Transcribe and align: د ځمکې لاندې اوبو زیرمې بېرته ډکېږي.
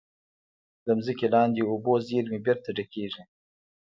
د 0.85 0.87
ځمکې 1.05 1.27
لاندې 1.33 1.61
اوبو 1.71 1.93
زیرمې 2.07 2.39
بېرته 2.45 2.69
ډکېږي. 2.77 3.23